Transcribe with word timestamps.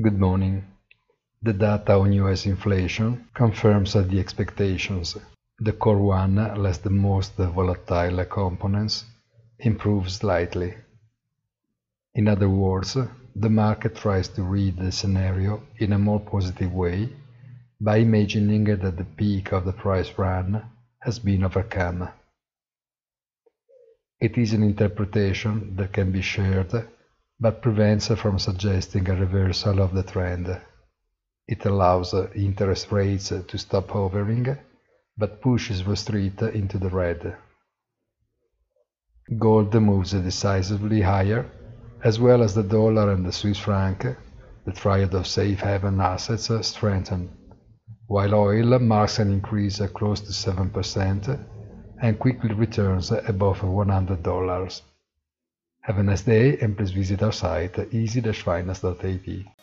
Good 0.00 0.20
morning. 0.20 0.64
The 1.42 1.52
data 1.52 1.94
on 1.94 2.12
US 2.12 2.46
inflation 2.46 3.26
confirms 3.34 3.94
the 3.94 4.20
expectations. 4.20 5.16
The 5.58 5.72
core 5.72 5.98
one, 5.98 6.36
less 6.62 6.78
the 6.78 6.90
most 6.90 7.34
volatile 7.34 8.24
components, 8.26 9.06
improves 9.58 10.14
slightly. 10.14 10.74
In 12.14 12.28
other 12.28 12.48
words, 12.48 12.96
the 13.34 13.50
market 13.50 13.96
tries 13.96 14.28
to 14.28 14.44
read 14.44 14.76
the 14.76 14.92
scenario 14.92 15.62
in 15.78 15.92
a 15.92 15.98
more 15.98 16.20
positive 16.20 16.72
way 16.72 17.08
by 17.80 17.96
imagining 17.96 18.66
that 18.66 18.96
the 18.96 19.10
peak 19.16 19.50
of 19.50 19.64
the 19.64 19.72
price 19.72 20.16
run 20.16 20.62
has 21.00 21.18
been 21.18 21.42
overcome. 21.42 22.08
It 24.20 24.38
is 24.38 24.52
an 24.52 24.62
interpretation 24.62 25.74
that 25.74 25.92
can 25.92 26.12
be 26.12 26.22
shared 26.22 26.86
but 27.40 27.62
prevents 27.62 28.08
from 28.08 28.38
suggesting 28.38 29.08
a 29.08 29.14
reversal 29.14 29.80
of 29.80 29.94
the 29.94 30.02
trend. 30.02 30.60
It 31.46 31.64
allows 31.64 32.12
interest 32.34 32.90
rates 32.90 33.28
to 33.28 33.58
stop 33.58 33.90
hovering, 33.90 34.56
but 35.16 35.40
pushes 35.40 35.84
the 35.84 35.96
street 35.96 36.42
into 36.42 36.78
the 36.78 36.88
red. 36.90 37.36
Gold 39.38 39.74
moves 39.74 40.12
decisively 40.12 41.02
higher, 41.02 41.46
as 42.02 42.18
well 42.18 42.42
as 42.42 42.54
the 42.54 42.62
dollar 42.62 43.12
and 43.12 43.24
the 43.24 43.32
Swiss 43.32 43.58
franc, 43.58 44.04
the 44.64 44.72
triad 44.72 45.14
of 45.14 45.26
safe 45.26 45.60
haven 45.60 46.00
assets 46.00 46.50
strengthen, 46.66 47.30
while 48.06 48.34
oil 48.34 48.78
marks 48.78 49.18
an 49.18 49.30
increase 49.30 49.80
close 49.94 50.20
to 50.20 50.32
7% 50.32 51.38
and 52.00 52.18
quickly 52.18 52.54
returns 52.54 53.10
above 53.10 53.60
$100. 53.60 54.82
Have 55.88 55.96
a 55.96 56.02
nice 56.02 56.20
day 56.20 56.58
and 56.60 56.76
please 56.76 56.90
visit 56.90 57.22
our 57.22 57.32
site 57.32 57.78
easy-finance.at. 57.94 59.57